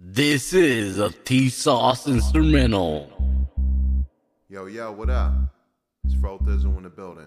[0.00, 3.10] This is a T Sauce instrumental.
[4.48, 5.32] Yo, yo, what up?
[6.04, 7.26] It's Fro Thizzle in the building.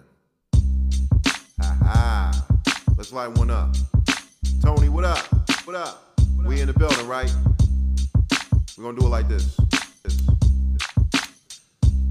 [1.60, 2.46] Ha ha.
[2.96, 3.76] Let's light one up.
[4.62, 5.18] Tony, what up?
[5.66, 6.18] What up?
[6.46, 7.30] We in the building, right?
[8.78, 9.54] We're gonna do it like this.
[10.02, 10.22] this.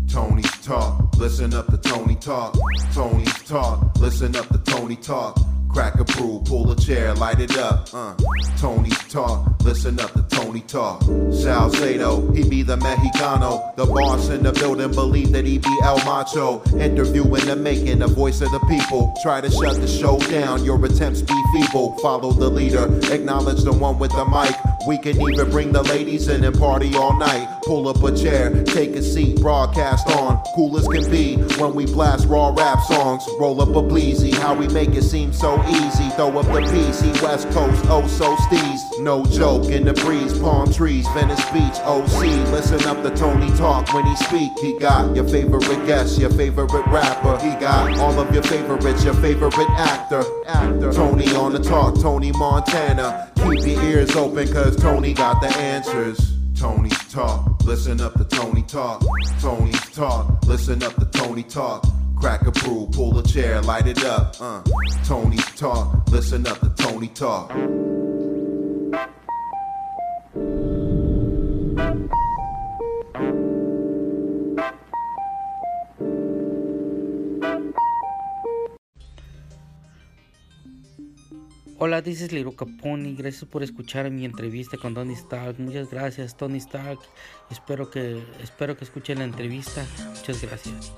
[0.07, 2.55] Tony's talk, listen up to Tony talk.
[2.93, 5.39] Tony's talk, listen up to Tony talk.
[5.73, 7.89] Crack a brew, pull a chair, light it up.
[7.93, 8.13] Uh.
[8.57, 11.01] Tony's talk, listen up to Tony talk.
[11.31, 13.75] Salcedo, he be the Mexicano.
[13.75, 16.61] The boss in the building believe that he be El Macho.
[16.77, 19.13] Interviewing the making, the voice of the people.
[19.23, 21.97] Try to shut the show down, your attempts be feeble.
[21.99, 24.55] Follow the leader, acknowledge the one with the mic.
[24.87, 27.61] We can even bring the ladies in and party all night.
[27.63, 30.41] Pull up a chair, take a seat, broadcast on.
[30.55, 33.23] Cool as can be when we blast raw rap songs.
[33.39, 36.09] Roll up a bleezy, how we make it seem so easy.
[36.15, 38.79] Throw up the PC, West Coast, oh so steez.
[39.01, 42.23] No joke in the breeze, palm trees, Venice Beach, OC.
[42.51, 44.51] Listen up to Tony talk when he speak.
[44.59, 47.37] He got your favorite guest, your favorite rapper.
[47.45, 50.23] He got all of your favorites, your favorite actor.
[50.47, 50.93] Actor.
[50.93, 53.29] Tony on the talk, Tony Montana.
[53.35, 56.33] Keep your ears open, cause Tony got the answers.
[56.55, 59.03] Tony's talk, listen up to Tony talk.
[59.39, 61.85] Tony's talk, listen up to Tony talk.
[62.19, 64.35] Crack a brew, pull a chair, light it up.
[64.39, 64.61] Uh.
[65.05, 67.51] Tony's talk, listen up to Tony talk.
[81.83, 83.15] Hola, dices Liro Caponi.
[83.15, 85.59] Gracias por escuchar mi entrevista con Tony Stark.
[85.59, 86.99] Muchas gracias, Tony Stark.
[87.49, 89.83] Espero que, espero que escuchen la entrevista.
[90.15, 90.93] Muchas gracias.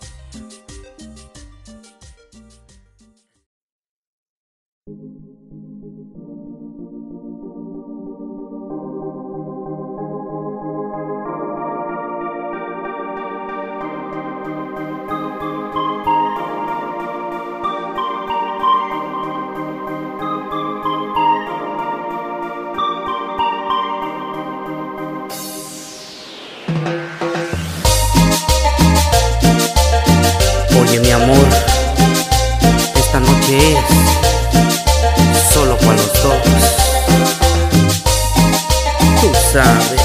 [39.54, 40.03] Tú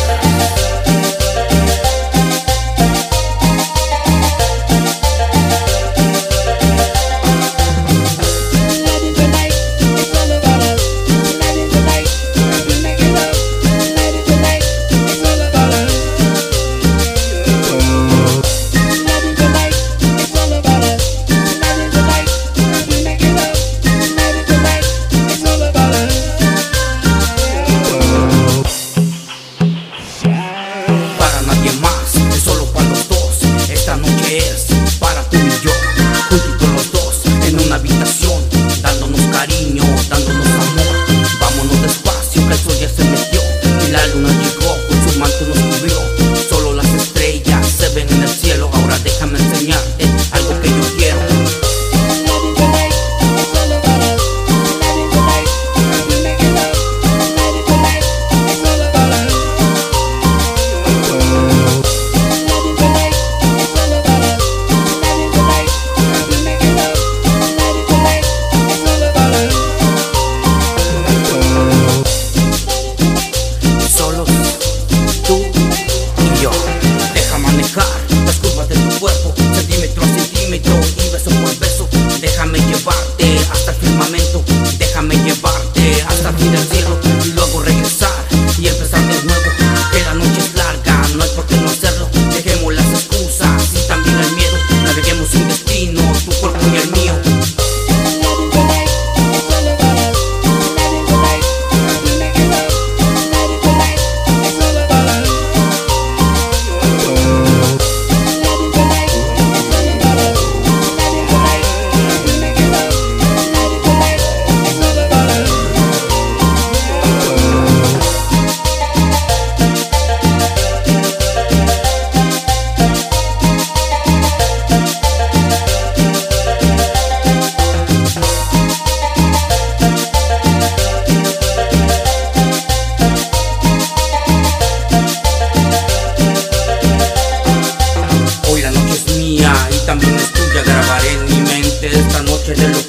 [142.50, 142.87] esta noche de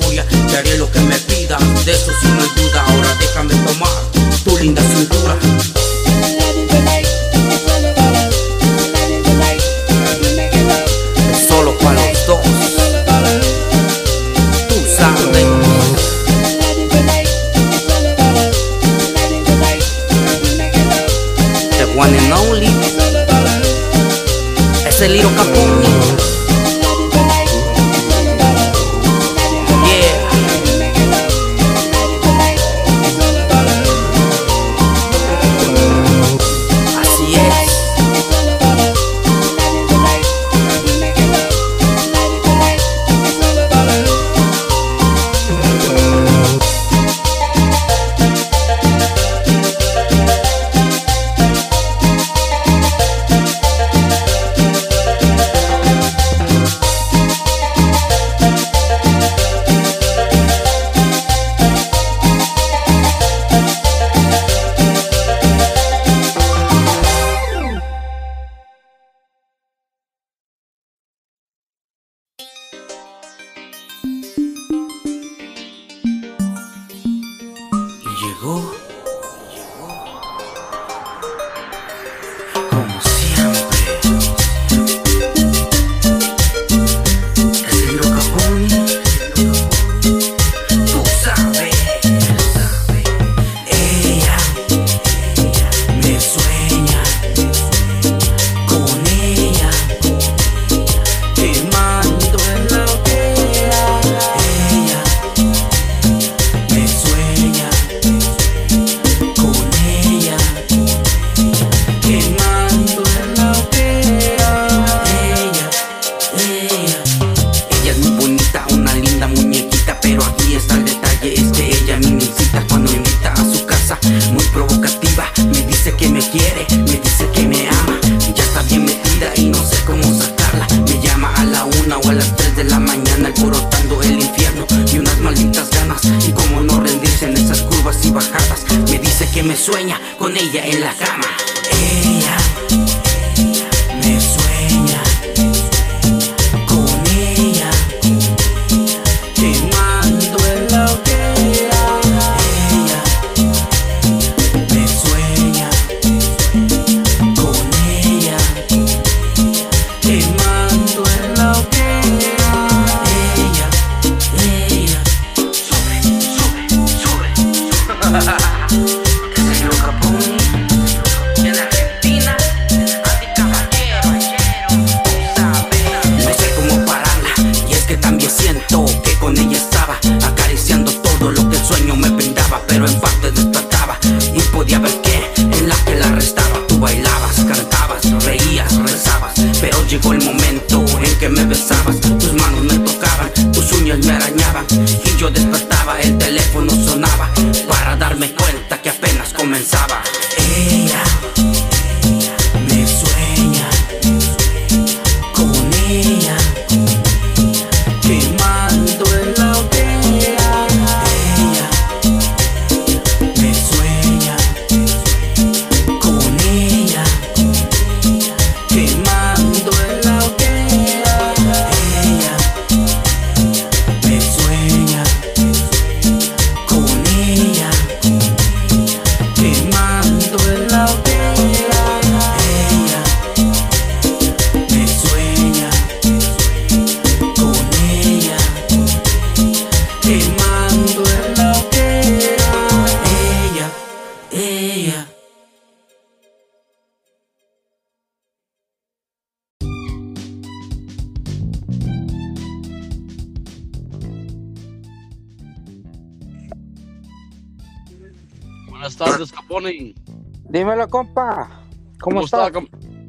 [260.49, 261.61] Dímelo, compa.
[262.01, 262.51] ¿Cómo, está?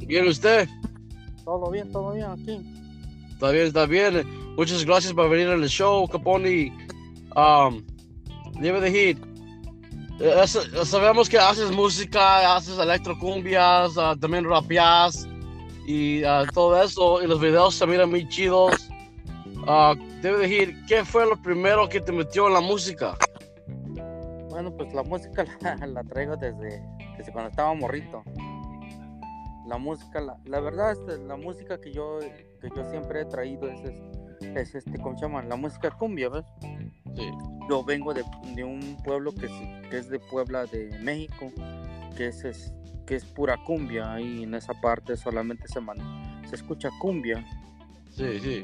[0.06, 0.68] ¿Bien usted?
[1.44, 2.61] Todo bien, todo bien aquí.
[3.32, 4.54] Está bien, está bien.
[4.56, 6.70] Muchas gracias por venir al show, Caponi.
[7.35, 7.82] Um,
[8.61, 9.18] dime de hit.
[10.20, 10.47] Eh,
[10.85, 15.26] sabemos que haces música, haces electrocumbias, uh, también rapeas
[15.87, 17.23] y uh, todo eso.
[17.23, 18.90] Y los videos se miran muy chidos.
[19.66, 23.16] Uh, debe decir, ¿qué fue lo primero que te metió en la música?
[24.61, 25.47] Bueno, pues la música
[25.87, 26.87] la, traigo desde,
[27.17, 28.23] desde, cuando estaba morrito.
[29.67, 33.81] La música, la, verdad, este, la música que yo, que yo siempre he traído es,
[34.43, 35.43] es, este, ¿cómo se llama?
[35.45, 36.45] La música cumbia, ¿ves?
[37.17, 37.31] Sí.
[37.71, 38.23] Yo vengo de,
[38.55, 41.50] de un pueblo que es, que es de Puebla, de México,
[42.14, 42.75] que es,
[43.07, 44.12] que es pura cumbia.
[44.12, 45.81] Ahí en esa parte solamente se,
[46.50, 47.43] se escucha cumbia.
[48.11, 48.62] Sí, sí.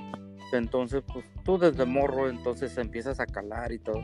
[0.52, 4.02] Entonces, pues tú desde morro, entonces empiezas a calar y todo.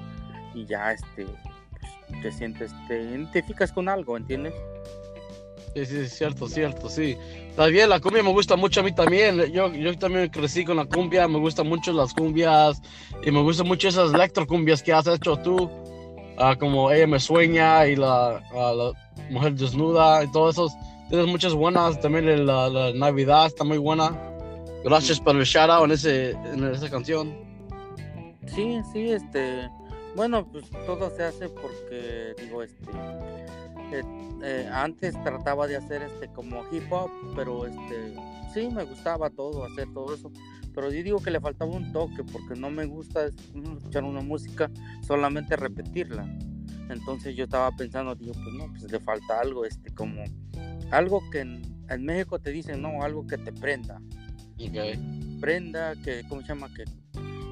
[0.54, 1.26] Y ya, este,
[2.20, 4.54] te sientes, te identificas con algo, ¿entiendes?
[5.74, 7.16] Sí, sí, cierto, cierto, sí.
[7.70, 9.40] Bien, la cumbia me gusta mucho a mí también.
[9.52, 12.80] Yo, yo también crecí con la cumbia, me gustan mucho las cumbias
[13.24, 15.70] y me gustan mucho esas electrocumbias que has hecho tú,
[16.38, 18.92] ah, como Ella me sueña y la, la
[19.30, 20.68] Mujer desnuda y todo eso.
[21.08, 24.18] Tienes muchas buenas, también la, la Navidad está muy buena.
[24.84, 27.34] Gracias por el shout out en, ese, en esa canción.
[28.46, 29.68] Sí, sí, este,
[30.16, 32.90] bueno, pues todo se hace porque, digo, este,
[33.92, 34.02] eh,
[34.42, 38.14] eh, antes trataba de hacer este como hip hop, pero este,
[38.52, 40.30] sí, me gustaba todo, hacer todo eso,
[40.74, 44.70] pero yo digo que le faltaba un toque porque no me gusta escuchar una música,
[45.06, 46.24] solamente repetirla.
[46.88, 50.22] Entonces yo estaba pensando, digo, pues no, pues le falta algo, este, como
[50.90, 54.00] algo que en, en México te dicen, no, algo que te prenda.
[54.56, 55.38] Okay.
[55.40, 56.68] Prenda, que, ¿cómo se llama?
[56.74, 56.84] Que,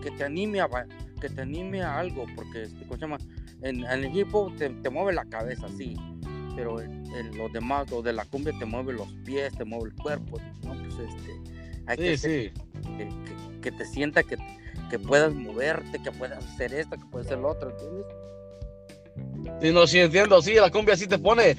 [0.03, 0.87] que te anime a, ba-
[1.21, 3.19] que te anime a algo, porque, este, ¿cómo se llama?
[3.63, 5.97] En, en el hip hop te, te mueve la cabeza, sí,
[6.57, 9.91] pero en, en lo demás, lo de la cumbia te mueve los pies, te mueve
[9.91, 10.73] el cuerpo, ¿no?
[10.75, 11.31] Pues este,
[11.87, 12.63] hay que, Sí, hacer sí.
[12.97, 14.39] que, que- que te sienta que,
[14.89, 18.07] que puedas moverte, que puedas hacer esto, que puedas hacer lo otro, ¿entiendes?
[19.61, 21.57] Sí, no, sí entiendo, sí, la cumbia sí te pone.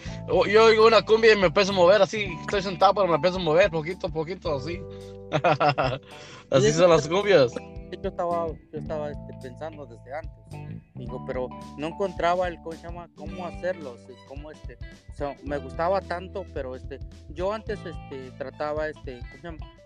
[0.50, 3.38] Yo oigo una cumbia y me empiezo a mover así, estoy sentado, pero me empiezo
[3.38, 4.82] a mover poquito a poquito, así.
[6.50, 7.53] así son las cumbias.
[7.91, 10.82] yo estaba, yo estaba este, pensando desde antes.
[10.96, 13.10] Digo, pero no encontraba el ¿cómo se llama?
[13.15, 13.96] cómo hacerlo,
[14.27, 14.77] cómo este,
[15.12, 17.00] o sea, me gustaba tanto, pero este,
[17.30, 19.20] yo antes este trataba este,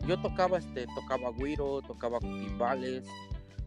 [0.07, 3.03] yo tocaba este, tocaba güiro, tocaba timbales.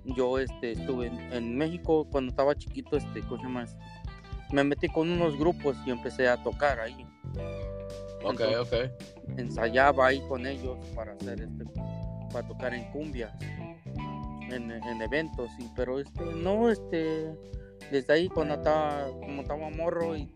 [0.05, 3.65] Yo este estuve en, en México cuando estaba chiquito, este, ¿cómo se llama?
[3.65, 3.79] Este,
[4.53, 7.07] Me metí con unos grupos y empecé a tocar ahí.
[8.25, 9.39] Ok, Entonces, ok.
[9.39, 11.65] ensayaba ahí con ellos para hacer este
[12.33, 13.33] para tocar en cumbias
[14.51, 17.33] en, en eventos y pero este no este
[17.91, 20.29] desde ahí cuando estaba como estaba morro y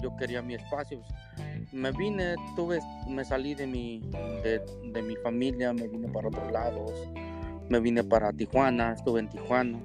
[0.00, 2.78] yo quería mi espacio pues, me vine tuve
[3.08, 4.00] me salí de mi
[4.42, 6.92] de, de mi familia me vine para otros lados
[7.68, 9.78] me vine para Tijuana estuve en Tijuana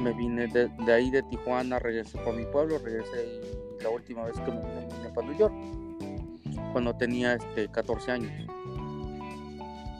[0.00, 3.40] me vine de, de ahí de Tijuana regresé para mi pueblo regresé
[3.80, 5.54] y la última vez que me vine, vine para New York
[6.72, 8.32] cuando tenía este 14 años.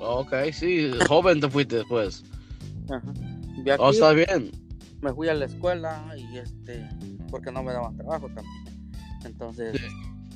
[0.00, 2.22] Ok, sí, joven te fuiste después.
[2.90, 3.12] Ajá.
[3.62, 4.50] De aquí Oh, está bien.
[5.00, 6.86] me fui a la escuela y este
[7.30, 8.64] porque no me daban trabajo también.
[9.24, 9.86] Entonces Sí.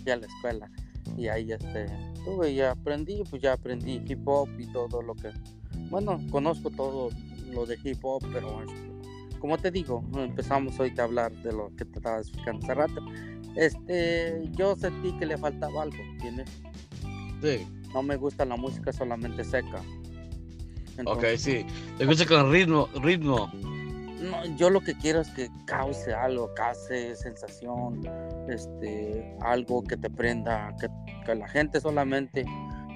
[0.02, 0.70] fui a la escuela
[1.16, 1.86] y ahí este
[2.24, 5.30] tuve y aprendí, pues ya aprendí hip hop y todo lo que
[5.90, 7.10] bueno, conozco todo
[7.52, 8.89] lo de hip hop, pero este,
[9.40, 13.00] como te digo, empezamos hoy a hablar de lo que te estaba explicando hace rato.
[13.56, 16.48] Este, yo sentí que le faltaba algo, ¿entiendes?
[17.42, 17.66] Sí.
[17.92, 19.78] No me gusta la música solamente seca.
[19.78, 21.66] Ok, Entonces, sí.
[21.98, 23.50] Te gusta con ritmo, ritmo.
[24.20, 28.02] No, yo lo que quiero es que cause algo, cause sensación,
[28.48, 30.88] este, algo que te prenda, que,
[31.24, 32.44] que la gente solamente,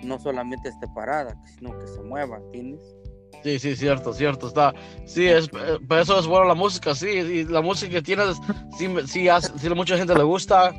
[0.04, 2.94] no solamente esté parada, sino que se mueva, ¿entiendes?
[3.42, 4.46] Sí, sí, cierto, cierto.
[4.48, 4.74] Está.
[5.04, 7.08] Sí, es, eh, para eso es buena la música, sí.
[7.08, 8.36] Y la música que tienes,
[8.78, 10.74] sí, sí, hace- sí, mucha gente le gusta.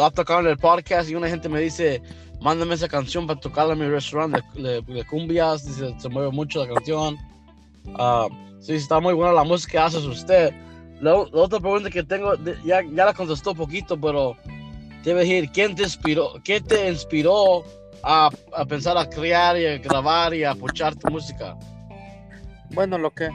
[0.00, 2.02] Ha tocado en el podcast y una gente me dice,
[2.40, 5.64] mándame esa canción para tocarla en mi restaurante de, de- de cumbias.
[5.66, 7.16] Dice, se mueve mucho la canción.
[7.96, 8.26] Ah,
[8.60, 10.52] sí, está muy buena la música que hace usted.
[11.00, 14.36] La, la otra pregunta que tengo, ya, ya la contestó poquito, pero
[15.02, 17.64] te voy a decir, ¿quién te inspiró, qué te inspiró
[18.02, 21.56] a, a pensar a crear y a grabar y a escuchar tu música?
[22.74, 23.30] Bueno, lo que,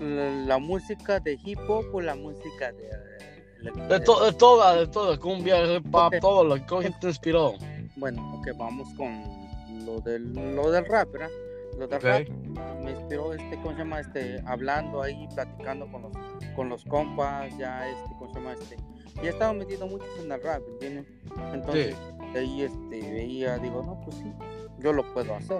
[0.00, 2.82] la, la música de hip hop o la música de...
[2.82, 6.20] de- De, to- de toda, de todo, cumbia, hip hop, Ok.
[6.20, 7.54] todo lo que te inspiró.
[7.96, 9.20] Bueno, ok, vamos con
[9.84, 11.30] lo del, lo del rap, ¿verdad?
[11.76, 12.04] Lo del Ok.
[12.04, 12.28] rap
[12.84, 14.00] me inspiró, este, ¿cómo se llama?
[14.00, 16.12] Este, hablando ahí, platicando con los,
[16.54, 18.52] con los compas, ya, este, ¿cómo se llama?
[18.52, 18.76] Este,
[19.22, 21.06] ya estaba metido mucho en el rap, ¿entiendes?
[21.52, 21.96] Entonces,
[22.32, 24.32] de ahí, este, veía, digo, no, pues sí,
[24.78, 25.58] yo lo puedo hacer.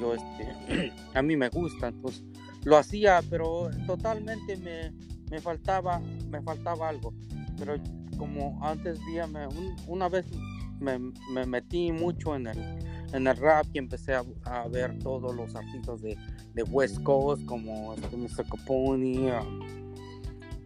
[0.00, 2.24] Yo, este, a mí me gusta, entonces,
[2.64, 4.92] lo hacía, pero totalmente me,
[5.30, 7.12] me faltaba, me faltaba algo.
[7.58, 7.74] Pero
[8.18, 10.26] como antes vi, me- un- una vez
[10.80, 10.98] me,
[11.32, 12.58] me metí mucho en el,
[13.12, 16.16] en el rap y empecé a, a ver todos los artistas de,
[16.54, 18.44] de West Coast, como este, Mr.
[18.48, 19.30] Capone,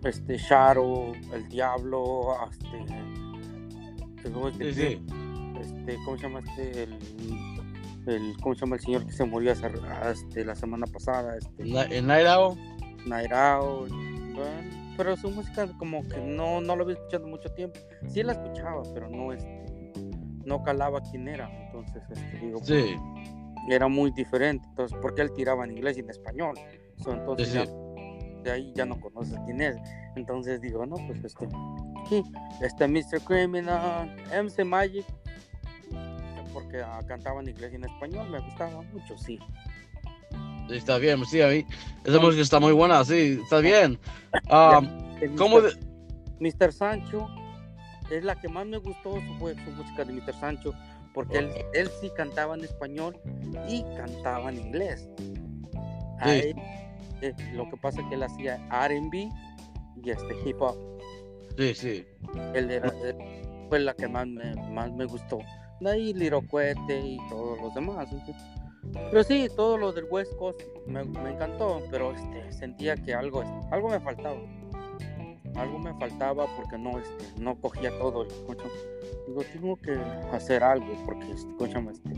[0.04, 2.78] este Shadow, El Diablo, este,
[4.70, 5.00] este,
[5.60, 6.82] este, ¿cómo se llama este?
[6.84, 6.98] El,
[8.08, 9.70] el- ¿cómo se llama el señor que se murió hace-
[10.10, 11.36] este, la semana pasada?
[11.36, 12.26] Este, Na- En Night
[13.32, 13.88] Owl,
[14.34, 17.78] bueno, pero su música como que no, no lo había escuchado mucho tiempo.
[18.08, 19.64] Sí la escuchaba, pero no este,
[20.44, 21.48] no calaba quién era.
[21.66, 22.96] Entonces, este, digo, sí.
[23.70, 24.66] era muy diferente.
[24.70, 26.54] Entonces, porque él tiraba en inglés y en español.
[26.96, 29.76] So, entonces Sí, ya- de ahí ya no conoces quién es.
[30.16, 31.48] Entonces digo, no, pues este,
[32.62, 33.20] este Mr.
[33.24, 35.04] Criminal, MC Magic,
[36.62, 39.38] porque ah, cantaba en inglés y en español, me gustaba mucho, sí.
[40.68, 41.64] Sí, Está bien, sí, a mí.
[42.04, 43.98] Esa música está muy buena, sí, está bien.
[44.50, 45.58] Um, ¿Cómo?
[45.60, 45.72] Mr.
[45.74, 45.88] de-
[46.66, 46.72] Mr.
[46.72, 47.26] Sancho
[48.10, 50.34] es la que más me gustó, su- fue su música de Mr.
[50.38, 50.72] Sancho,
[51.14, 53.18] porque él, él sí cantaba en español
[53.68, 55.08] y cantaba en inglés.
[56.24, 56.30] Sí.
[56.30, 56.54] él,
[57.22, 59.28] eh, lo que pasa es que él hacía R&B
[60.04, 60.76] y este hip hop.
[61.56, 62.06] Sí, sí.
[62.54, 63.16] Él era, él
[63.68, 65.38] fue la que más me, más me gustó.
[65.80, 68.08] De ahí Liro Cohete y todos los demás.
[68.10, 68.16] ¿sí?
[68.92, 73.42] Pero sí, todo lo del West Coast me, me encantó, pero este, sentía que algo,
[73.70, 74.38] algo me faltaba.
[75.54, 78.24] Algo me faltaba porque no, este, no cogía todo.
[79.26, 79.92] Digo, tengo que
[80.32, 82.14] hacer algo porque, escúchame, este,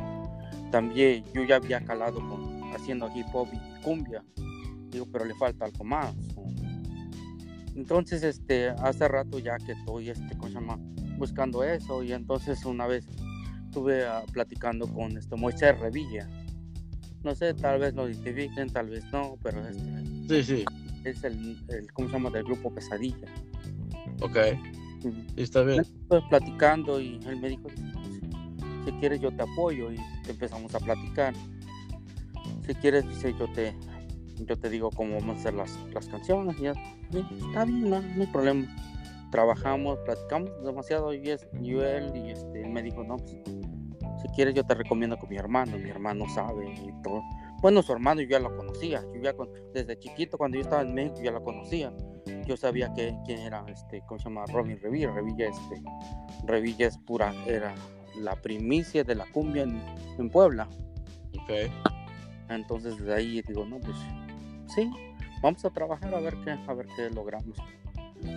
[0.71, 4.23] también yo ya había calado con haciendo hip hop y cumbia.
[4.91, 6.15] Digo, pero le falta algo más.
[7.75, 10.37] Entonces, este, hace rato ya que estoy, este.
[11.17, 13.07] Buscando eso y entonces una vez
[13.71, 16.29] estuve ah, platicando con este Moisés Revilla.
[17.23, 20.65] No sé, tal vez lo identifiquen, tal vez no, pero este Sí, sí.
[21.05, 22.31] es el, el ¿cómo se llama?
[22.31, 23.29] Del grupo Pesadilla.
[24.23, 24.37] Ok,
[25.37, 25.81] está bien.
[25.83, 27.69] Estuve platicando y él me dijo,
[28.85, 29.99] si quieres yo te apoyo y
[30.29, 31.33] empezamos a platicar.
[32.67, 33.73] Si quieres, dice, yo te,
[34.47, 36.57] yo te digo cómo vamos a hacer las, las canciones.
[36.59, 36.75] Y ya,
[37.13, 38.67] "Sí, está bien, no, no hay problema.
[39.31, 43.37] Trabajamos, platicamos demasiado y, es, y él y este, él me dijo, no, pues,
[44.23, 47.23] si quieres yo te recomiendo con mi hermano, mi hermano sabe y todo.
[47.63, 50.83] Bueno, su hermano yo ya lo conocía, yo ya con- desde chiquito cuando yo estaba
[50.83, 51.93] en México ya lo conocía.
[52.47, 54.45] Yo sabía que quién era, este, ¿cómo se llama?
[54.47, 55.11] Robin Revilla.
[55.13, 55.83] Revilla, este,
[56.47, 57.75] Revilla es pura, era
[58.19, 59.81] la primicia de la cumbia en,
[60.19, 60.69] en Puebla.
[61.43, 61.71] Ok.
[62.49, 63.97] Entonces desde ahí digo, no, pues
[64.75, 64.91] sí,
[65.43, 67.57] vamos a trabajar a ver qué, a ver qué logramos.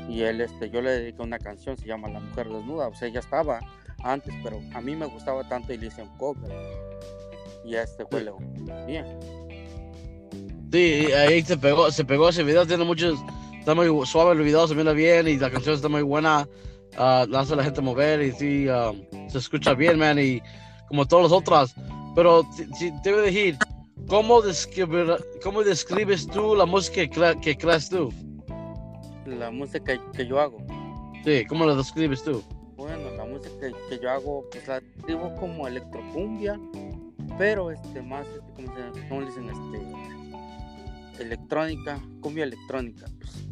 [0.10, 3.08] Y él, este, yo le dediqué una canción, se llama La Mujer Desnuda, o sea,
[3.10, 3.60] ya estaba
[4.04, 6.52] antes, pero a mí me gustaba tanto y le hice un cover.
[7.66, 8.26] Y a este fue
[8.86, 9.06] bien.
[10.72, 13.20] Sí, ahí se pegó, se pegó ese video, tiene muchos,
[13.60, 16.48] está muy suave el video, se mira bien y la canción está muy buena,
[16.98, 18.92] ah, la hace la gente mover y sí, ah,
[19.30, 20.42] se escucha bien, man, y
[20.88, 21.76] como todas las otras,
[22.16, 23.58] pero si, si debe decir,
[24.08, 28.12] ¿cómo, describir, ¿cómo describes tú la música que, cre- que creas tú?
[29.26, 30.58] La música que, yo hago,
[31.24, 32.44] Sí, ¿cómo la describes tú?
[32.76, 36.60] bueno, la música que, que yo hago, pues la digo como electrocumbia,
[37.38, 39.50] pero este más, este, ¿cómo, le dicen?
[39.50, 43.46] Este, electrónica, cumbia electrónica, pues,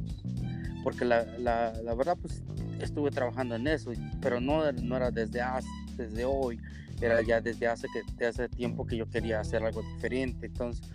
[0.84, 2.43] porque la, la, la verdad, pues
[2.79, 6.60] estuve trabajando en eso, pero no, no era desde, hace- desde hoy,
[6.99, 10.86] era ya desde hace, que, desde hace tiempo que yo quería hacer algo diferente, entonces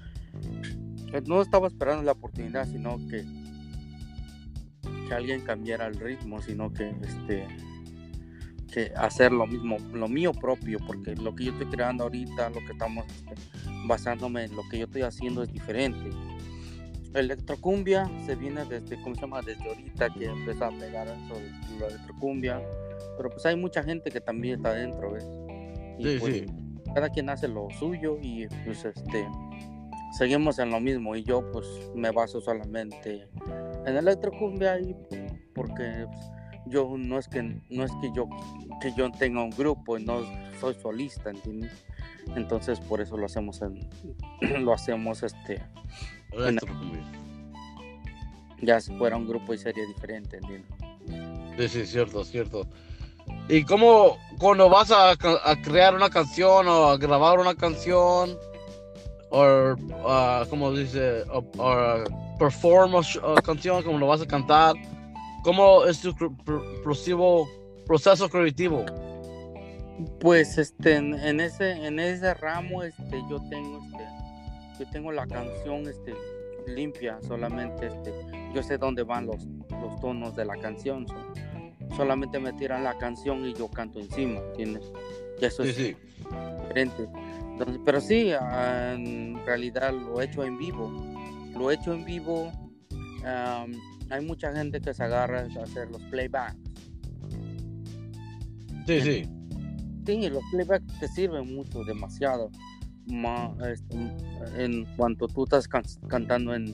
[1.13, 3.25] eh, no estaba esperando la oportunidad, sino que
[5.07, 7.47] que alguien cambiara el ritmo, sino que este
[8.73, 12.61] que hacer lo mismo, lo mío propio, porque lo que yo estoy creando ahorita, lo
[12.61, 13.35] que estamos este,
[13.87, 16.11] basándome en lo que yo estoy haciendo es diferente.
[17.15, 19.41] Electrocumbia se viene desde, ¿cómo se llama?
[19.41, 21.41] Desde ahorita que empezó a pegar eso,
[21.81, 22.61] la electrocumbia,
[23.17, 25.27] pero pues hay mucha gente que también está dentro, ¿ves?
[25.99, 26.47] Y Sí, pues, sí.
[26.95, 29.27] cada quien hace lo suyo y pues este
[30.19, 33.29] seguimos en lo mismo y yo pues me baso solamente
[33.87, 34.95] en electrocumbia y
[35.55, 36.27] porque pues,
[36.67, 38.29] yo no es que no es que yo
[38.81, 40.21] que yo tenga un grupo y no
[40.61, 41.73] soy solista ¿entiendes?
[42.35, 43.89] entonces por eso lo hacemos en
[44.65, 45.63] lo hacemos este
[46.33, 47.03] Electrocumbia.
[48.61, 50.71] ya si fuera un grupo y sería diferente ¿entiendes?
[51.57, 52.67] Sí, sí, cierto, cierto.
[53.49, 55.17] ¿Y cómo cuando vas a,
[55.63, 58.37] crear una canción o a grabar una canción
[59.31, 61.43] o uh, como dice o,
[62.37, 64.75] o perform una sh- uh, canción como lo vas a cantar
[65.43, 66.15] cómo es tu
[66.83, 67.47] proceso
[67.87, 68.85] proceso creativo.
[70.21, 74.05] Pues este en, en ese en ese ramo este yo tengo este
[74.81, 76.15] yo tengo la canción este
[76.67, 78.13] limpia solamente este
[78.53, 82.99] yo sé dónde van los, los tonos de la canción so- solamente me tiran la
[82.99, 84.93] canción y yo canto encima ¿entiendes?
[85.41, 85.97] y eso sí es sí.
[86.63, 87.09] diferente.
[87.53, 90.93] Entonces, pero sí ah, en realidad lo he hecho en vivo
[91.57, 92.53] lo he hecho en vivo
[93.25, 93.73] am,
[94.11, 96.57] hay mucha gente que se agarra a hacer los playbacks
[98.87, 99.29] sí sí
[100.07, 102.49] Sí, los playbacks te sirven mucho, demasiado.
[103.07, 103.97] Ma- este,
[104.57, 106.73] en cuanto tú estás can- cantando en,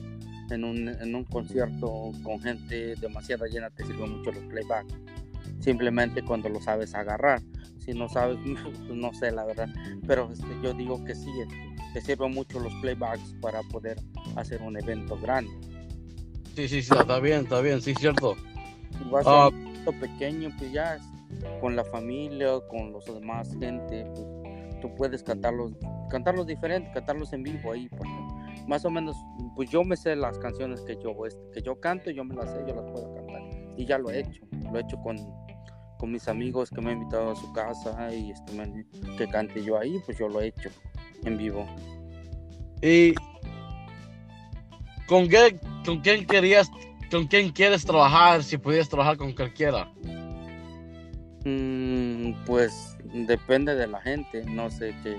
[0.51, 4.93] en, un, en un concierto con gente demasiado llena, te sirven mucho los playbacks.
[5.61, 7.41] Simplemente cuando lo sabes agarrar.
[7.79, 8.37] Si no sabes,
[8.93, 9.69] no sé la verdad.
[10.05, 13.97] Pero este, yo digo que sí, este, te sirven mucho los playbacks para poder
[14.35, 15.51] hacer un evento grande.
[16.55, 18.35] sí sí sí está bien está bien sí cierto
[18.97, 19.47] Si vas a Ah.
[19.49, 21.01] un evento pequeño, pues ya es
[21.59, 25.73] con la familia, con los demás gente, pues, tú puedes cantarlos,
[26.11, 28.11] cantarlos diferente, cantarlos en vivo ahí, porque
[28.67, 29.15] más o menos,
[29.55, 32.51] pues yo me sé las canciones que yo, este, que yo canto, yo me las
[32.51, 33.41] sé, yo las puedo cantar.
[33.75, 35.17] Y ya lo he hecho, lo he hecho con,
[35.97, 38.85] con mis amigos que me han invitado a su casa y este,
[39.17, 40.69] que cante yo ahí, pues yo lo he hecho
[41.25, 41.67] en vivo.
[42.81, 43.13] ¿Y
[45.07, 46.69] con, qué, con quién querías,
[47.11, 49.91] con quién quieres trabajar si pudieras trabajar con cualquiera?
[51.45, 55.17] Mm, pues depende de la gente, no sé qué.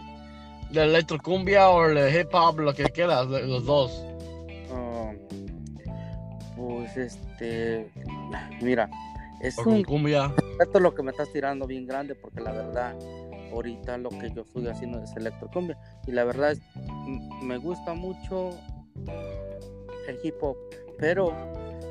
[0.71, 4.05] ¿De electrocumbia o de hip hop, lo que quieras, los dos?
[4.73, 5.13] ah,
[6.57, 7.91] pues este,
[8.63, 8.89] mira,
[9.43, 10.35] es O un cumbia.
[10.59, 12.95] reto lo que me estás tirando bien grande porque la verdad
[13.55, 15.79] ahorita lo que yo estoy haciendo es electrocumbia.
[16.07, 16.61] Y la verdad es
[17.43, 18.51] me gusta mucho
[20.09, 20.57] el hip hop
[20.99, 21.33] pero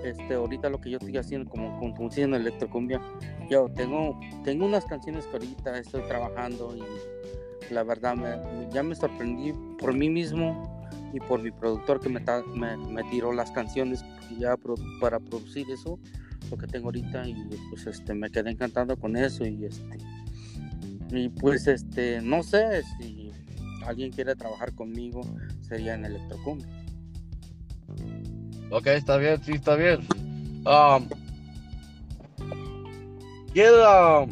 [0.04, 3.02] este ahorita lo que yo estoy haciendo como haciendo electrocumbia
[3.49, 6.84] yo tengo tengo unas canciones que ahorita estoy trabajando y
[7.73, 12.19] la verdad me, ya me sorprendí por mí mismo y por mi productor que me,
[12.78, 14.04] me, tiró las canciones
[14.38, 14.56] ya
[14.99, 15.99] para producir eso
[16.49, 17.36] lo que tengo ahorita y
[17.69, 19.97] pues este me quedé encantado con eso y este
[21.13, 23.32] y pues este no sé si
[23.86, 25.21] alguien quiere trabajar conmigo
[25.62, 26.67] sería en electrocumbia
[28.71, 29.99] Ok, está bien, sí, está bien.
[30.65, 31.08] Um,
[33.54, 34.30] ¿quién, um,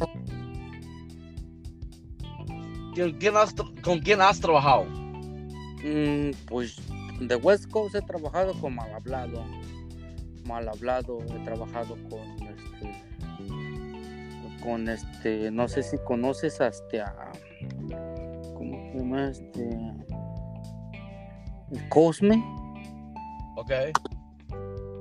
[2.92, 4.84] ¿quién- quién has ¿Con quién has trabajado?
[5.84, 6.76] Mm, pues
[7.20, 9.44] de West Coast he trabajado con mal hablado
[10.44, 12.41] mal hablado he trabajado con
[14.62, 17.32] con este no sé si conoces hasta a
[18.54, 19.70] cómo se llama este
[21.88, 22.42] Cosme
[23.56, 23.70] Ok,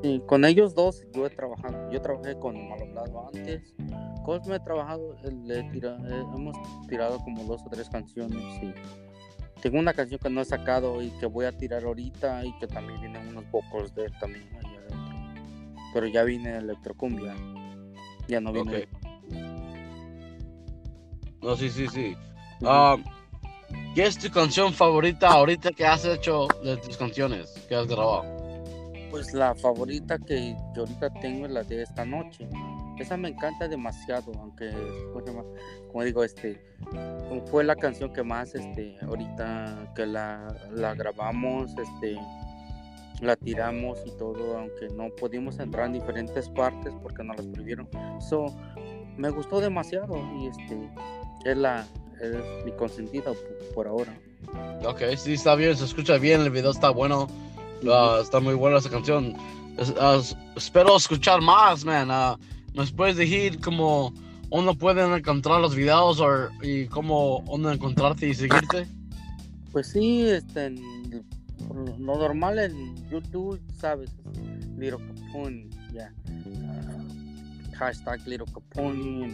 [0.03, 1.91] Sí, con ellos dos yo he trabajado.
[1.91, 3.75] Yo trabajé con Mal Hablado antes.
[4.25, 5.97] Cosme he trabajado, eh, le he tira-
[6.35, 8.41] hemos tirado como dos o tres canciones.
[8.63, 8.73] Y
[9.61, 12.65] tengo una canción que no he sacado y que voy a tirar ahorita y que
[12.67, 15.79] también vienen unos vocals de él también ahí adentro.
[15.93, 17.35] Pero ya viene Electrocumbia.
[18.27, 18.87] Ya no viene.
[21.41, 22.15] No, sí, sí, sí.
[22.61, 23.03] Um,
[23.95, 28.23] ¿Qué es tu canción favorita ahorita que has hecho de tus canciones que has grabado?
[29.09, 32.47] Pues la favorita que, que ahorita tengo es la de esta noche.
[32.97, 34.71] Esa me encanta demasiado, aunque,
[35.87, 36.61] como digo, este,
[37.47, 42.15] fue la canción que más, este, ahorita que la, la grabamos, este,
[43.21, 47.89] la tiramos y todo, aunque no pudimos entrar en diferentes partes porque nos las prohibieron.
[48.19, 48.45] So,
[49.17, 50.89] me gustó demasiado y este,
[51.45, 51.87] es la,
[52.21, 54.17] es mi consentida por, por ahora.
[54.85, 57.27] Ok, sí, está bien, se escucha bien, el video está bueno.
[57.89, 59.35] Ah, está muy buena esa canción.
[59.77, 62.09] S- espero escuchar más, man.
[62.11, 62.37] Ah,
[62.73, 64.13] ¿Nos puedes decir cómo
[64.49, 68.87] dónde pueden encontrar los videos o, y cómo dónde encontrarte y seguirte?
[69.71, 71.23] Pues sí, este, en-
[71.97, 74.09] lo normal en YouTube, sabes,
[74.77, 76.11] Little Capone, ya.
[76.65, 79.33] Ah, hashtag Little Capone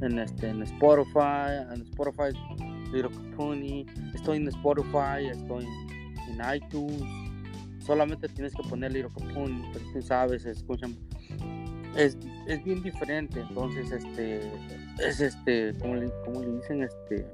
[0.00, 2.36] en, este, en Spotify, en Spotify
[2.92, 3.86] Little.
[4.14, 7.02] Estoy en Spotify, estoy en, en iTunes.
[7.80, 10.96] Solamente tienes que poner Little Capone, pero tú sabes, escuchan.
[11.96, 12.16] Es,
[12.48, 14.40] es bien diferente, entonces, este,
[14.98, 17.26] es este, como le, cómo le dicen, este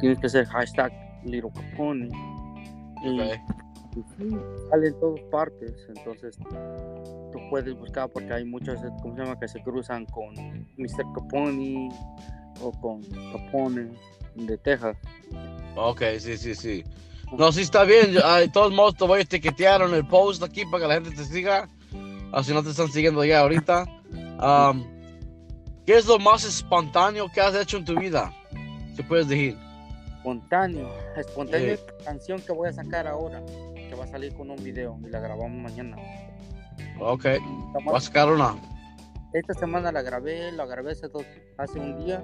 [0.00, 0.92] tienes que hacer hashtag
[1.24, 2.08] Little Capone
[3.02, 4.04] y, y
[4.70, 6.36] sale en todas partes entonces
[7.54, 9.38] puedes buscar porque hay muchos eh, ¿cómo se llama?
[9.38, 10.34] que se cruzan con
[10.76, 11.04] Mr.
[11.14, 11.88] Capone
[12.60, 13.92] o con Capone
[14.34, 14.96] de Texas
[15.76, 16.84] Ok, sí, sí, sí.
[17.38, 18.16] No, sí está bien.
[18.24, 20.94] ah, De todos modos, te voy a etiquetear en el post aquí para que la
[20.94, 21.68] gente te siga.
[22.32, 23.84] Así no te están siguiendo ya ahorita.
[24.12, 24.84] Um,
[25.86, 28.32] ¿Qué es lo más espontáneo que has hecho en tu vida?
[28.96, 29.56] Si puedes decir.
[30.16, 33.42] espontáneo espontáneo es la canción que voy a sacar ahora
[33.74, 35.96] que va a salir con un video y la grabamos mañana
[37.00, 37.26] Ok,
[37.84, 38.54] voy a sacar una.
[39.32, 41.24] esta semana la grabé la grabé hace, dos,
[41.58, 42.22] hace un día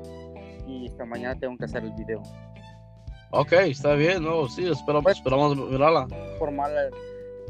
[0.66, 2.22] y esta mañana tengo que hacer el video
[3.32, 6.06] Ok, está bien, no, sí, esperamos, Pues- esperamos mirarla.
[6.38, 6.72] formal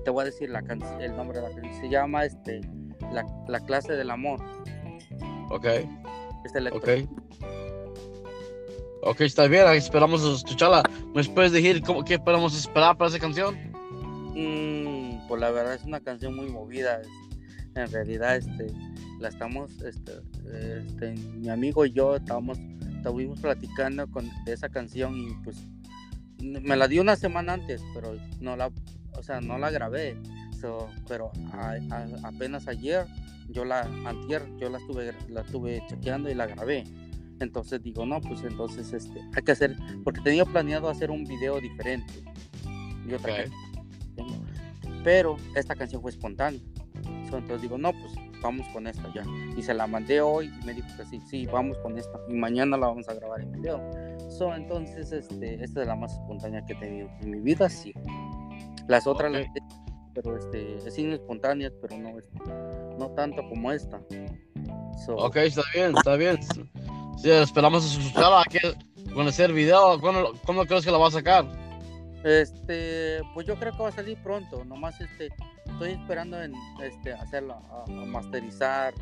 [0.05, 2.61] te voy a decir la can- el nombre de la canción se llama este
[3.13, 4.41] la, la clase del amor
[5.51, 5.65] Ok,
[6.45, 7.09] es electro- ok.
[9.03, 10.83] Ok, está bien, esperamos escucharla.
[11.15, 13.57] ¿Me puedes decir cómo, qué podemos esperar para esa canción?
[14.35, 15.00] Mm,
[15.31, 17.09] pues la verdad es una canción muy movida es-
[17.77, 18.67] en realidad este
[19.21, 20.13] la estamos este,
[20.53, 22.59] este, mi amigo y yo estábamos
[22.97, 25.57] estuvimos platicando con de esa canción y pues
[26.43, 28.73] me la dio una semana antes pero no la
[29.17, 30.17] o sea no la grabé
[30.61, 33.07] so, pero a- a- apenas ayer
[33.49, 36.83] yo la antier yo la estuve la estuve chequeando y la grabé
[37.41, 41.59] Entonces digo, no, pues entonces este, hay que hacer, porque tenía planeado hacer un video
[41.59, 42.13] diferente.
[43.09, 43.51] Y otra Ok.
[45.03, 46.61] Pero esta canción fue espontánea.
[47.29, 49.23] So, entonces digo, no, pues vamos con esta ya.
[49.57, 52.19] Y se la mandé hoy y me dijo que sí, sí, vamos con esta.
[52.29, 53.81] Y mañana la vamos a grabar en video.
[54.31, 57.95] So, entonces, este, esta es la más espontánea que he tenido en mi vida, sí.
[58.89, 59.39] Las otras Ok.
[59.39, 59.81] las
[60.13, 62.39] pero este, sí espontáneas, pero no, este,
[62.99, 64.01] no tanto como esta.
[65.07, 66.39] So, Ok, está bien, está bien.
[67.17, 68.41] Sí, esperamos escucharla.
[68.41, 70.01] Hay que conocer el video.
[70.01, 71.47] ¿Cuándo, ¿Cuándo crees que la va a sacar?
[72.25, 74.65] Este, pues yo creo que va a salir pronto.
[74.65, 75.29] Nomás este,
[75.67, 76.53] estoy esperando en
[76.83, 78.93] este hacerla, a, a masterizar,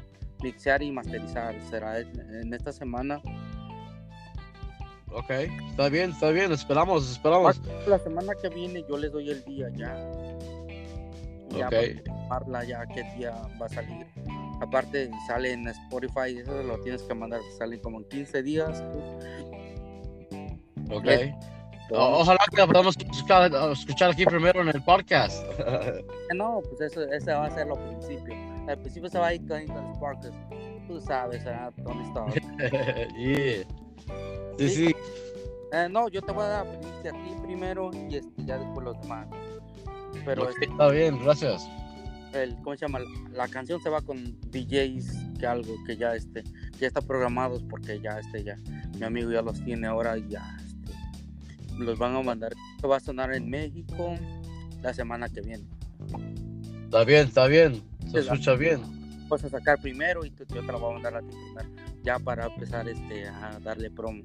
[0.42, 1.54] mixear y masterizar.
[1.68, 3.20] Será en, en esta semana.
[5.12, 6.52] Ok, está bien, está bien.
[6.52, 7.60] Esperamos, esperamos.
[7.86, 9.96] La semana que viene yo les doy el día ya.
[11.50, 12.28] Ya Ok.
[12.28, 14.06] para ya qué día va a salir.
[14.60, 18.84] Aparte sale en Spotify, eso lo tienes que mandar, sale como en 15 días.
[20.90, 21.06] Ok.
[21.90, 25.42] O- ojalá que la podamos escuchar, escuchar aquí primero en el podcast.
[26.34, 28.34] No, pues eso, ese va a ser lo principio.
[28.68, 30.34] Al principio se va a ir con los Parkers.
[30.86, 31.72] Tú sabes, ¿verdad?
[31.82, 32.34] Tony Stark.
[33.16, 33.64] yeah.
[34.58, 34.68] Sí, Sí.
[34.88, 34.96] sí.
[35.72, 39.00] Eh, no, yo te voy a dar a ti primero y este, ya después los
[39.00, 39.26] demás.
[40.26, 41.66] Pero Ok, este, está bien, gracias.
[42.34, 43.00] el, ¿cómo se llama?
[43.32, 46.44] La canción se va con DJs, que algo que ya este,
[46.78, 48.56] ya está programados porque ya este, ya
[48.98, 50.56] mi amigo ya los tiene ahora y ya
[51.78, 52.52] los van a mandar.
[52.76, 54.14] Esto va a sonar en México
[54.82, 55.64] la semana que viene.
[56.84, 57.82] Está bien, está bien.
[58.10, 58.80] Se escucha bien.
[59.28, 61.68] Vas a sacar primero y tú- yo te la voy a mandar a ti primero,
[62.02, 64.22] ya para empezar este, a darle promo.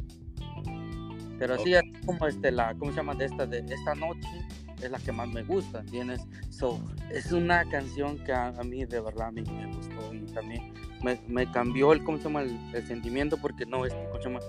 [1.39, 1.79] Pero sí, Ok.
[1.83, 3.15] así como este, la, ¿cómo se llama?
[3.15, 4.27] De esta, de esta noche
[4.81, 6.21] es la que más me gusta, ¿entiendes?
[6.49, 10.73] So, es una canción que a, a mí de verdad me, me gustó y también
[11.03, 12.43] me, me cambió el, ¿cómo se llama?
[12.43, 14.39] El, el sentimiento porque no, este, ¿cómo se llama?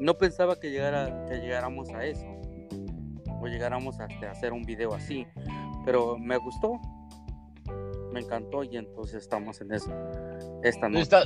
[0.00, 2.26] No pensaba que, llegara, que llegáramos a eso
[3.42, 5.26] o llegáramos a, este, a hacer un video así,
[5.84, 6.78] pero me gustó,
[8.12, 9.90] me encantó y entonces estamos en eso
[10.62, 11.02] esta noche.
[11.02, 11.24] está,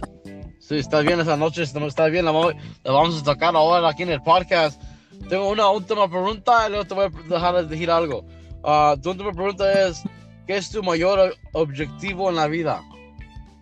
[0.58, 4.02] sí, está bien esa noche, está bien, la, vamos- la vamos a tocar ahora aquí
[4.04, 4.80] en el podcast.
[5.28, 8.24] Tengo una última pregunta y luego te voy a dejar decir algo.
[8.62, 10.02] Ah, tu última pregunta es,
[10.46, 12.82] ¿qué es tu mayor objetivo en la vida?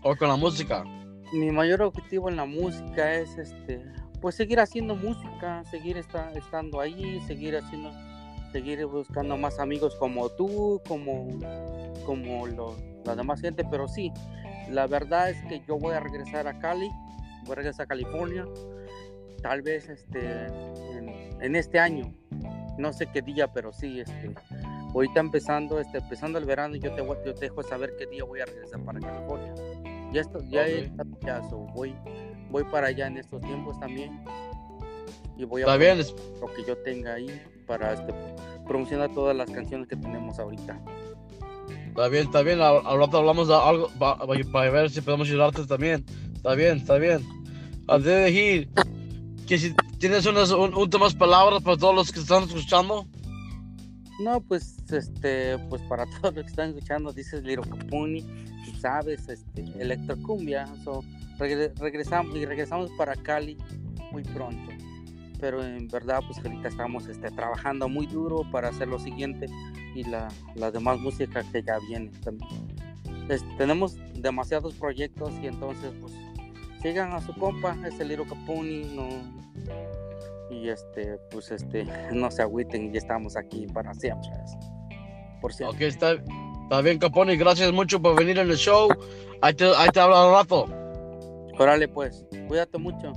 [0.02, 0.84] O con la música.
[1.32, 3.82] mi mayor objetivo en la música es este
[4.20, 7.90] pues seguir haciendo música seguir esta- estando ahí seguir haciendo
[8.54, 11.28] seguir buscando más amigos como tú como
[12.06, 14.12] como lo- la demás gente pero sí
[14.70, 16.88] la verdad es que yo voy a regresar a Cali
[17.42, 18.44] voy a regresar a California
[19.42, 20.20] tal vez este
[20.92, 21.08] en,
[21.42, 22.14] en este año
[22.78, 24.32] no sé qué día pero sí este
[24.94, 28.22] ahorita empezando este empezando el verano yo te voy- yo te dejo saber qué día
[28.22, 29.52] voy a regresar para California
[30.12, 30.92] ya esto, ya, he-
[31.26, 31.92] ya so, voy,
[32.48, 34.22] voy para allá en estos tiempos también.
[35.36, 35.98] Y voy a Está bien,
[36.40, 37.26] lo que yo tenga ahí
[37.66, 38.12] para este,
[38.66, 40.80] promocionar todas las canciones que tenemos ahorita.
[41.88, 42.60] está bien, está bien.
[42.60, 46.04] Hablamos de algo pa- pa- para, ver si podemos ayudarte también.
[46.34, 47.20] Está bien, está bien.
[47.88, 48.68] Antes de ir,
[49.46, 53.06] que si tienes unas un- últimas palabras para todos los que están escuchando.
[54.20, 58.24] No, pues este, pues para todos los que están escuchando, dices Little Capuni,
[58.80, 61.02] sabes, este, Electrocumbia, so,
[61.38, 63.56] regre- regresamos y regresamos para Cali
[64.12, 64.70] muy pronto.
[65.40, 69.46] Pero en verdad, pues ahorita estamos este, trabajando muy duro para hacer lo siguiente
[69.94, 72.50] y la, la demás música que ya viene también.
[73.28, 76.12] Es- tenemos demasiados proyectos y entonces, pues,
[76.82, 79.08] sigan a su compa, ese Little Capuni, no,
[80.50, 84.30] y este, pues este, no se agüiten, ya estamos aquí para siempre.
[85.40, 85.76] Por siempre.
[85.76, 86.12] Ok, está,
[86.62, 87.36] está bien, Capone.
[87.36, 88.88] Gracias mucho por venir en el show.
[89.42, 90.66] Ahí te, ahí te hablo al rato.
[91.58, 93.12] Órale pues, cuídate mucho.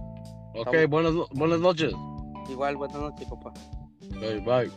[0.58, 1.93] Ok, buenas, buenas noches.
[2.50, 3.54] Igual, buenas noches, compa.
[4.20, 4.72] Bye, bye.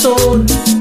[0.00, 0.73] soul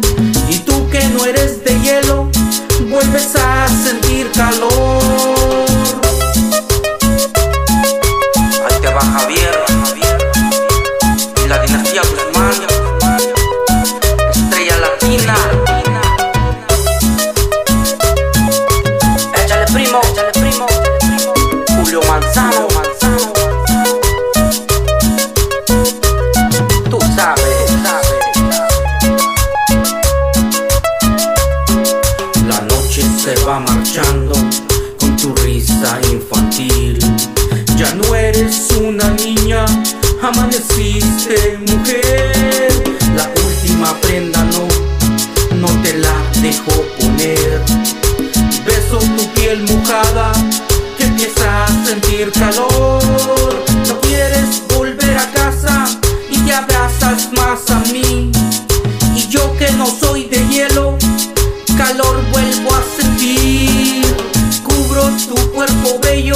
[66.14, 66.36] cuerpo bello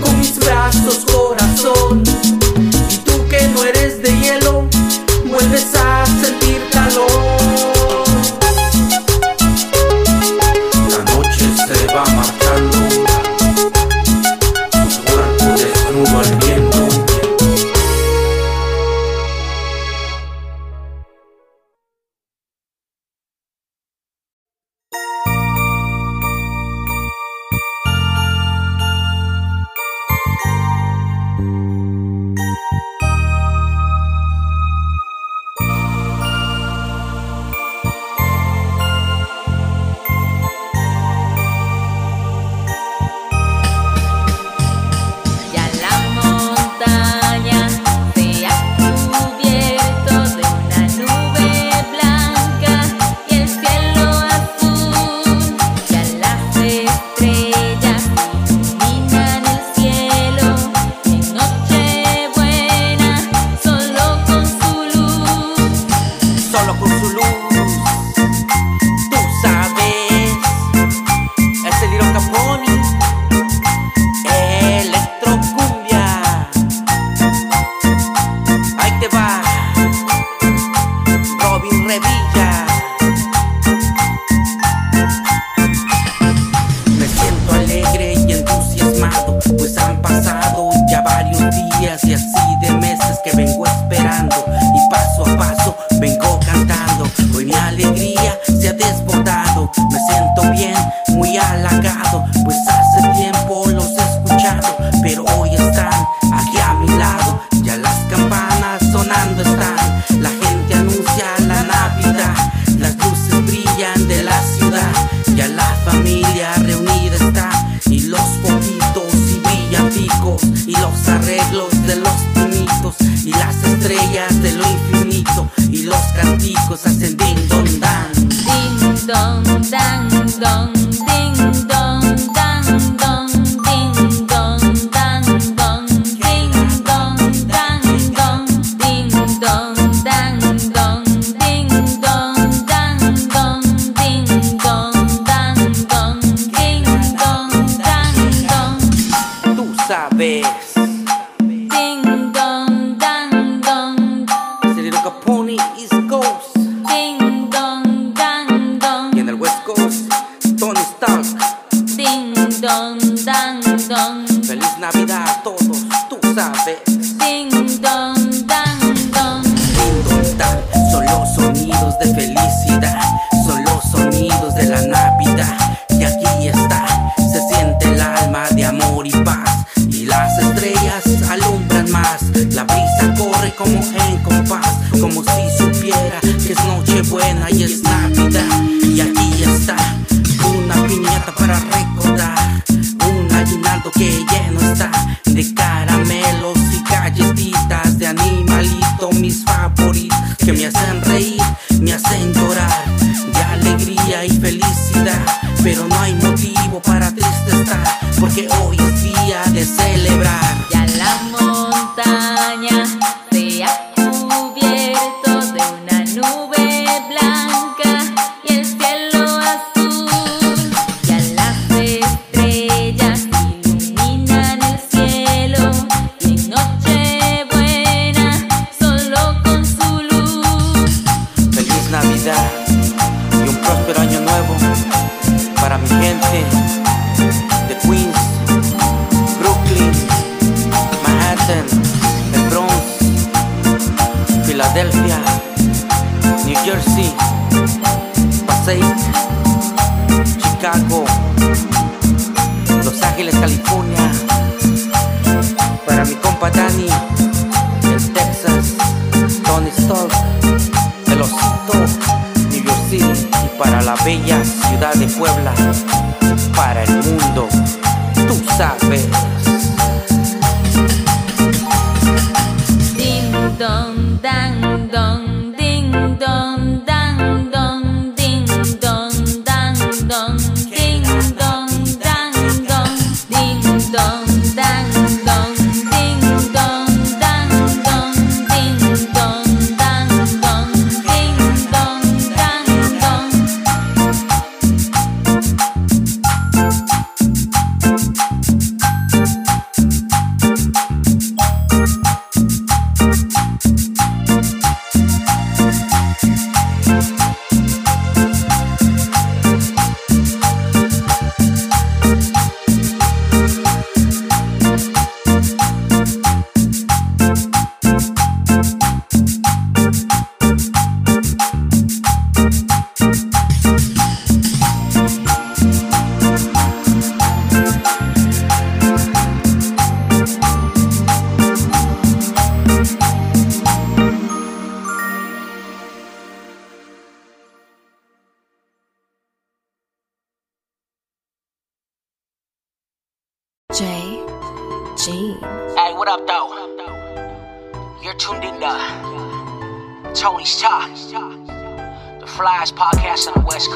[0.00, 1.07] con mis brazos,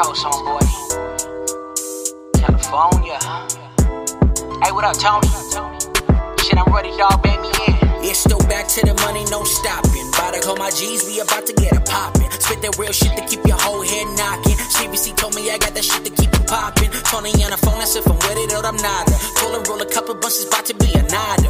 [0.03, 0.67] Coast, homeboy.
[2.35, 3.19] California.
[4.59, 5.29] Hey, what up, Tony?
[6.43, 7.23] Shit, I'm ready, dog.
[7.23, 7.75] Bang me in.
[8.03, 10.09] Yeah, still back to the money, no stopping.
[10.11, 12.29] About to call my G's, we about to get it poppin'.
[12.33, 14.59] Spit that real shit to keep your whole head knocking.
[14.75, 16.91] CBC told me I got that shit to keep it poppin'.
[17.07, 19.07] Tony on the phone, that's if I'm with it or I'm not.
[19.39, 21.42] Told her roll a couple bunches, about to be a nada.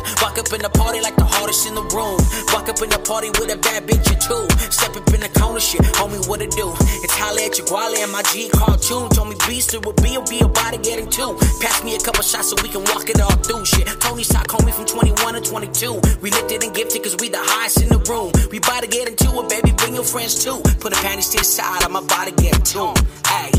[0.53, 2.21] Up in the party like the hardest in the room.
[2.53, 4.45] Walk up in the party with a bad bitch or two.
[4.69, 6.69] Step up in the corner, shit, homie, what it do?
[7.01, 9.09] It's holla at guale and my G cartoon.
[9.17, 11.41] Told me beast, it would be, will be about to getting two.
[11.65, 13.89] Pass me a couple shots so we can walk it all through shit.
[14.05, 16.21] Tony talk, homie, from 21 to 22.
[16.21, 18.29] We lifted and gifted cause we the highest in the room.
[18.53, 20.61] We about to get into it, baby, bring your friends too.
[20.85, 23.01] Put the panties to the side, I'm about to get tuned.
[23.25, 23.57] Hey,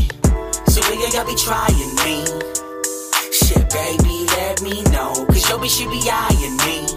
[0.70, 1.74] so will you be trying
[2.06, 2.73] me?
[3.44, 5.12] Shit, baby, let me know.
[5.28, 6.88] Cause your bitch, she be eyeing me.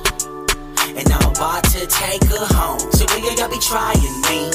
[0.98, 2.80] And I'm about to take her home.
[2.93, 4.52] So will you be trying me?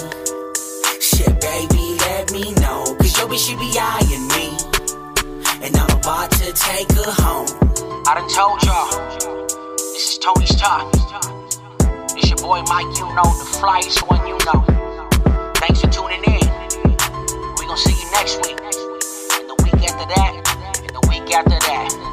[1.02, 2.96] Shit, baby, let me know.
[2.96, 4.56] Cause your bitch, she be eyeing me.
[5.62, 7.48] And I'm about to take her home.
[8.08, 9.18] I done told y'all.
[9.76, 10.88] This is Tony's Talk.
[12.16, 14.64] It's your boy Mike, you know, the flyest one you know.
[15.56, 16.48] Thanks for tuning in.
[17.60, 18.58] We gonna see you next week.
[19.36, 20.51] And the week after that.
[21.24, 22.11] Week after that.